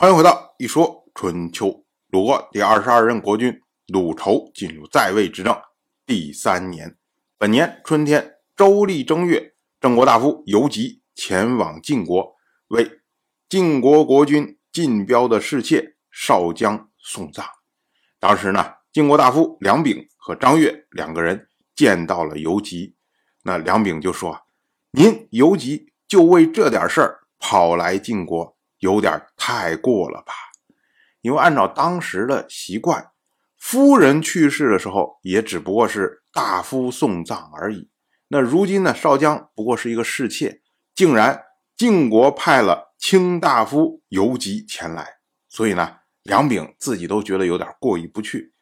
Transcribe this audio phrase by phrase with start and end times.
[0.00, 1.84] 欢迎回到一说春秋。
[2.08, 5.54] 鲁国第二十二任国君鲁仇进入在位执政
[6.06, 6.96] 第三年，
[7.36, 12.34] 本年春天，周历正月，郑国大夫游吉前往晋国，
[12.68, 12.90] 为
[13.46, 17.44] 晋国国君晋彪的侍妾少姜送葬。
[18.18, 21.46] 当时呢，晋国大夫梁炳和张悦两个人
[21.76, 22.96] 见到了游吉，
[23.42, 24.40] 那梁炳就说
[24.96, 30.32] ：“您游吉就为这点事儿跑来晋国。”有点太过了吧？
[31.22, 33.10] 因为按照当时的习惯，
[33.58, 37.90] 夫人去世的时候也只不过是大夫送葬而已。
[38.28, 40.62] 那如今呢，少将不过是一个侍妾，
[40.94, 41.42] 竟然
[41.76, 45.16] 晋国派了卿大夫游吉前来，
[45.48, 48.54] 所以呢，梁炳自己都觉得有点过意不去。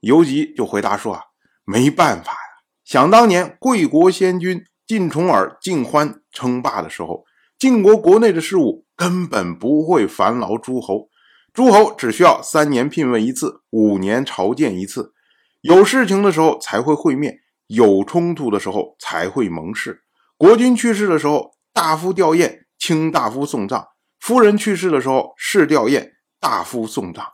[0.00, 1.22] 游吉就回答说：“啊，
[1.64, 2.38] 没办法呀，
[2.84, 7.24] 想当年贵国先君晋重耳、晋欢称霸的时候，
[7.58, 11.08] 晋国国内的事务。”根本不会烦劳诸侯，
[11.52, 15.12] 诸侯只需要三年聘问一次，五年朝见一次，
[15.60, 20.02] 有事情的时候才会会面，有冲突的时候才会盟誓。
[20.36, 23.84] 国君去世的时候，大夫吊唁，卿大夫送葬；
[24.18, 27.24] 夫人去世的时候，士吊唁，大夫送葬。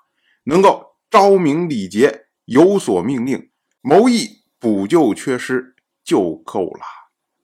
[0.44, 6.82] 能够昭明礼节，有所命令，谋议补救缺失就够了，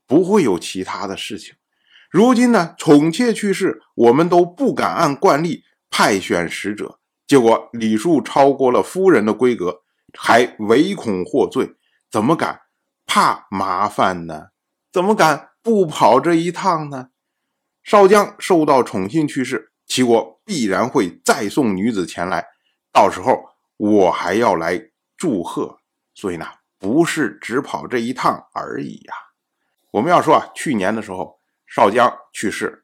[0.07, 1.55] 不会有其他的事情。
[2.11, 9.83] 如今呢，宠妾去世，我们都不敢按惯例派选使者，结果礼数超过了夫人的规格，
[10.19, 11.77] 还唯恐获罪，
[12.11, 12.63] 怎么敢
[13.07, 14.49] 怕麻烦呢？
[14.93, 17.11] 怎么敢不跑这一趟呢？
[17.85, 22.45] 少将受到宠幸去世，齐国必然会再送女子前来，
[22.93, 23.41] 到时候
[23.77, 25.79] 我还要来祝贺，
[26.13, 26.45] 所以呢，
[26.77, 29.15] 不是只跑这一趟而已呀。
[29.93, 31.39] 我们要说啊，去年的时候。
[31.73, 32.83] 少将去世，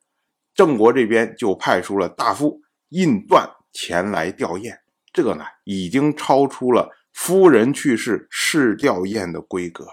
[0.55, 4.79] 郑国这边就派出了大夫印段前来吊唁。
[5.13, 9.89] 这个呢，已经超出了夫人去世是吊唁的规格，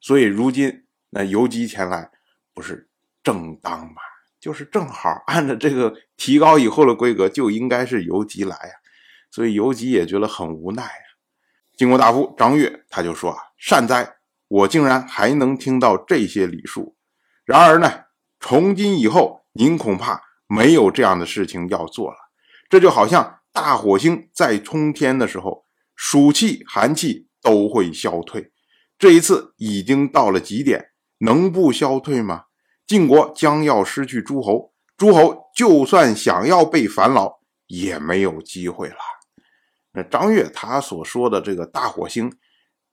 [0.00, 2.10] 所以如今那游击前来，
[2.52, 2.90] 不是
[3.22, 4.02] 正当吗？
[4.38, 8.72] 就是正好按照这个提高以后的规格，就应该是游击来呀。
[9.30, 10.90] 所以游击也觉得很无奈呀。
[11.74, 14.16] 晋国大夫张悦他就说啊：“善哉，
[14.48, 16.96] 我竟然还能听到这些礼数。
[17.44, 17.90] 然而呢？”
[18.48, 22.16] 从今以后，您恐怕没有这样的事情要做了。
[22.70, 25.64] 这就好像大火星在冲天的时候，
[25.96, 28.52] 暑气、寒气都会消退。
[29.00, 32.44] 这一次已经到了极点，能不消退吗？
[32.86, 38.96] 晋国将要失去诸侯，诸侯就算想要被烦恼，也没有机会了。
[39.90, 42.32] 那张悦他所说的这个大火星，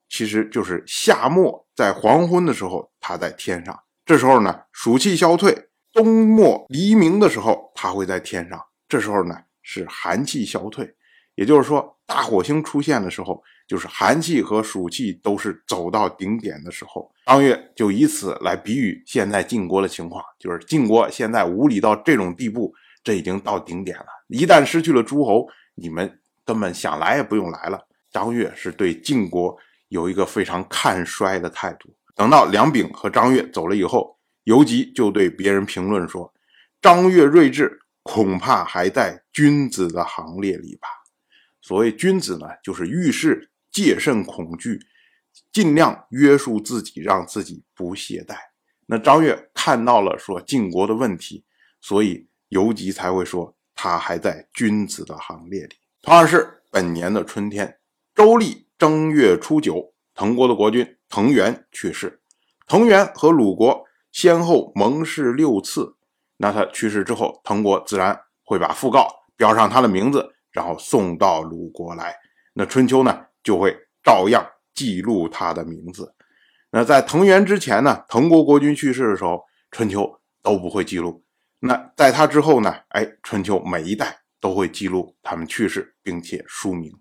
[0.10, 3.80] 其实就是夏末在黄昏的时候，他在天上。
[4.06, 8.60] 这时候呢，暑气消退，冬末黎明的时候，它会在天上。
[8.90, 10.94] 这时候呢，是寒气消退，
[11.36, 17.10] 也就是说，大火星出现的时候，就是寒气和暑气都是走到顶点的时候。
[17.24, 24.06] 当月就以此来比喻现在晋国的情况，就是晋国现在无礼到这种地步，这已经到顶点了。
[24.28, 27.80] 一旦失去了诸侯，你们根本想来也不用来了。
[28.12, 31.96] 张悦是对晋国有一个非常看衰的态度。
[32.16, 36.34] 等到梁炳和张悦走了以后，游吉就对别人评论说
[36.82, 40.88] ：“张悦睿智，恐怕还在君子的行列里吧。”
[41.62, 44.80] 所谓君子呢，就是遇事戒慎恐惧，
[45.52, 48.36] 尽量约束自己，让自己不懈怠。
[48.86, 51.46] 那张悦看到了说晋国的问题，
[51.82, 55.76] 所以游吉才会说他还在君子的行列里。
[56.02, 57.80] 同样是本年的春天，
[58.14, 60.98] 周历正月初九，滕国的国君。
[61.14, 62.24] 藤原去世，
[62.66, 65.96] 藤原和鲁国先后盟誓六次。
[66.38, 69.08] 那他去世之后，滕国自然会把讣告
[69.38, 72.16] 标上他的名字，然后送到鲁国来。
[72.56, 74.44] 那春秋呢，就会照样
[74.74, 76.16] 记录他的名字。
[76.72, 81.24] 那在藤原之前呢，滕国国君去世的时候，春秋都不会记录。
[81.60, 86.92] 那在他之后呢，哎，春秋每一代都会记录他们去世，并且书名。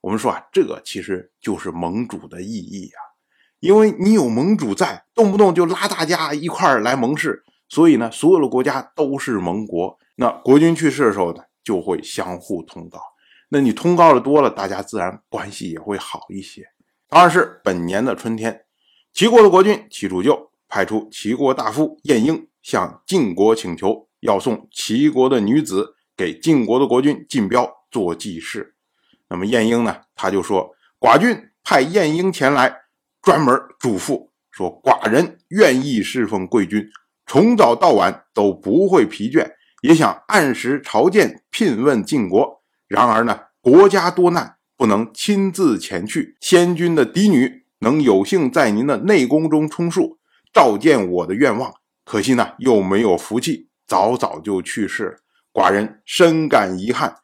[0.00, 2.98] 我们说啊，这个其实就是盟主的意义呀。
[3.60, 9.98] 因为你有盟主在，动不动就拉大家一块儿来盟誓，所以呢，所有的国家都是盟国。
[10.16, 13.00] 那国君去世的时候呢，就会相互通告。
[13.48, 16.66] 那你通告的多了，大家自然关系也会好一些。
[17.08, 18.64] 当然是本年的春天，
[19.12, 28.74] 齐国的国君齐楚就派出齐国大夫晏婴向晋国请求，要送齐国的女子给晋国的国君晋彪做继室。
[29.28, 32.82] 那么晏婴呢，他就说：“寡君派晏婴前来。”
[33.26, 36.88] 专门嘱咐说：“寡人愿意侍奉贵君，
[37.26, 39.44] 从早到晚都不会疲倦，
[39.82, 42.62] 也想按时朝见聘问晋国。
[42.86, 46.36] 然而呢，国家多难，不能亲自前去。
[46.40, 50.20] 先君的嫡女能有幸在您的内宫中充数，
[50.52, 51.74] 召见我的愿望，
[52.04, 55.18] 可惜呢，又没有福气，早早就去世了。
[55.52, 57.16] 寡人深感遗憾。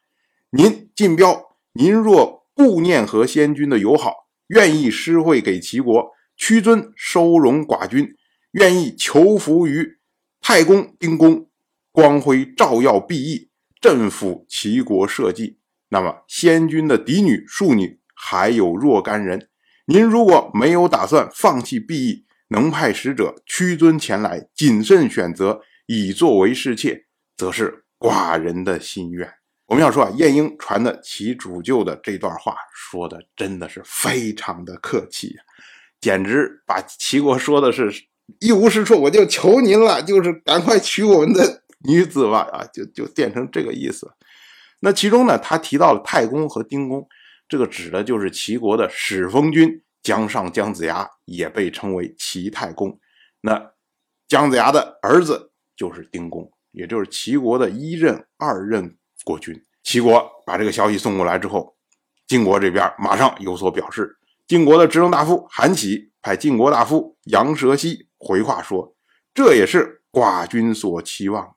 [0.51, 8.15] 您晋彪，您若顾念和先君的友好，愿意施惠给齐国，屈尊收容寡君，
[8.53, 9.99] 愿意求服于
[10.41, 11.49] 太公、丁公，
[11.91, 13.51] 光辉照耀毕义，
[13.81, 15.59] 振抚齐国社稷。
[15.89, 19.49] 那么，先君的嫡女、庶女还有若干人，
[19.87, 27.05] 您如果没有打算放弃毕义，能派使者屈尊前来，谨慎选择，以作为侍妾，
[27.37, 29.42] 则是寡人的心愿。
[29.73, 35.43] 我们要说啊，晏婴传的齐主舅的这段话，说的真的是非常的客气呀
[35.99, 37.91] 简直把齐国说的是
[38.39, 39.01] 一无是处。
[39.01, 42.41] 我就求您了，就是赶快娶我们的女子吧！
[42.53, 44.13] 啊，就 就变成这个意思。
[44.81, 47.09] 那其中呢，他提到了太公和丁公，
[47.49, 53.01] 这个指的就是齐国的始封君姜尚姜子牙，也被称为齐太公。
[53.41, 53.71] 那
[54.29, 59.61] 姜子牙的儿子就是丁公，也就是齐国的一任、二任国君。
[59.83, 61.75] 齐国把这个消息送过来之后，
[62.27, 64.19] 晋国这边马上有所表示。
[64.47, 68.95] 晋国的执政大夫韩起派晋国大夫杨蛇溪回话说
[69.33, 71.55] ：“这也是寡君所期望的。”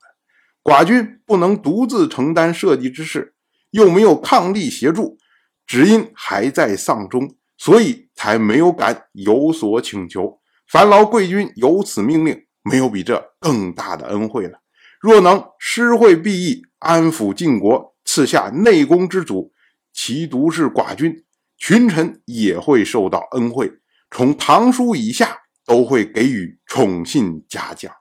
[0.62, 3.34] 寡君不能独自承担社稷之事，
[3.70, 5.18] 又没有抗力协助，
[5.66, 10.40] 只因还在丧中，所以才没有敢有所请求。
[10.66, 14.60] 烦劳贵君有此命令，没有比这更大的恩惠了。
[15.00, 19.52] 若能施惠毕义，安抚晋国，赐下内宫之主，
[19.92, 21.24] 其独是寡君，
[21.56, 23.70] 群臣也会受到恩惠，
[24.10, 27.92] 从唐叔以下都会给予宠信嘉奖。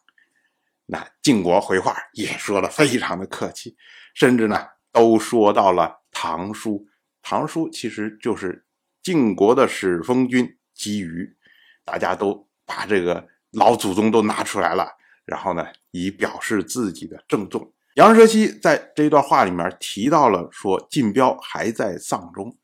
[0.87, 3.75] 那晋国回话也说的非常的客气，
[4.13, 6.85] 甚至呢都说到了唐叔。
[7.23, 8.65] 唐叔其实就是
[9.01, 11.35] 晋国的始封君姬瑜，
[11.83, 14.87] 大家都把这个老祖宗都拿出来了，
[15.25, 17.73] 然后呢以表示自己的郑重。
[17.95, 22.55] 杨蛇溪在这一段话里面提到了说晋彪还在丧中，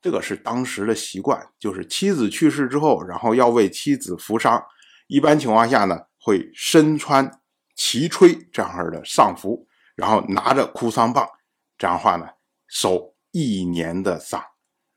[0.00, 4.64] 这个是当时的习惯，就是妻子去世之后，然后要为妻子服丧，
[5.08, 7.40] 一般情况下呢会身穿。
[7.76, 9.66] 齐吹这样的丧服，
[9.96, 11.28] 然后拿着哭丧棒，
[11.76, 12.24] 这样话呢，
[12.68, 14.40] 守一年的丧，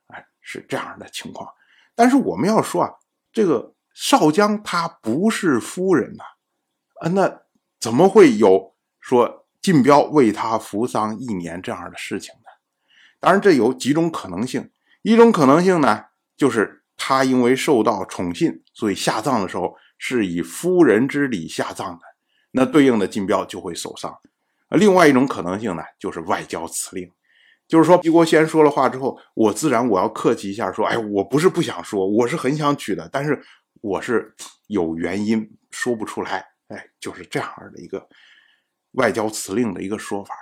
[0.10, 1.52] 哎，是这样的情况。
[1.96, 2.94] 但是我们要说啊，
[3.34, 6.24] 这个少江他不是夫人呐，
[7.02, 7.42] 啊，那
[7.80, 12.50] 怎么会有说晋彪为他服丧一年这样的事情呢？
[13.20, 14.72] 当然，这有几种可能性。
[15.02, 16.06] 一种可能性呢，
[16.38, 22.00] 就是他因为受到宠信，所以下葬的时候是以夫人之礼下葬的。
[22.52, 24.18] 那对应的晋彪就会守丧。
[24.70, 27.12] 另外一种可能性呢，就是外交辞令，
[27.68, 33.38] 就是说齐国先说了话之后，我自然我要客气一下说，哎，我不是不想说，我是很想娶的，但是
[33.82, 34.34] 我是
[34.68, 38.08] 有原因说不出来，哎，就是这样的一个
[38.98, 40.36] 外交辞令的一个说法。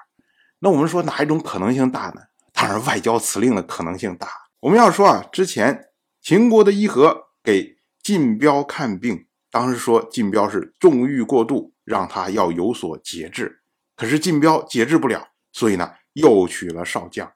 [0.59, 2.21] 那我们说哪一种可能性大呢？
[2.51, 4.27] 当然外交辞令的可能性大。
[4.59, 5.85] 我们要说啊，之前
[6.21, 11.71] 秦国的伊和给晋彪看病，当时说晋彪是纵欲过度。
[11.85, 13.61] 让他要有所节制，
[13.95, 17.31] 可是晋彪节制不了，所以呢，又娶了少将。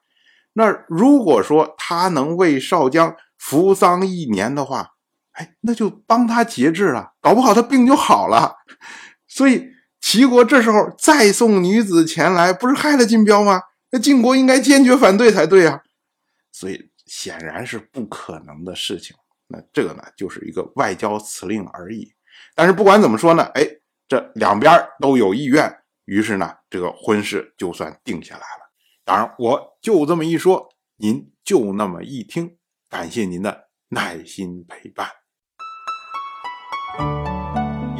[0.54, 4.94] 那如果说他能为少将服丧一年的话，
[5.34, 8.56] 哎，那就帮他节制了，搞不好他病就好了。
[9.28, 9.68] 所以
[10.10, 13.62] 齐国这时候再送女子前来，不是害了晋彪吗？
[13.92, 15.80] 那晋国应该坚决反对才对啊。
[16.50, 19.14] 所以显然是不可能的事情。
[19.46, 22.12] 那这个呢，就是一个外交辞令而已。
[22.56, 23.64] 但是不管怎么说呢，哎。
[24.08, 25.72] 这两边都有意愿，
[26.06, 28.68] 于是呢，这个婚事就算定下来了。
[29.04, 32.56] 当然，我就这么一说，您就那么一听，
[32.88, 35.08] 感谢您的耐心陪伴。《